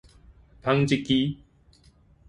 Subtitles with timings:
[0.63, 1.43] 紡織機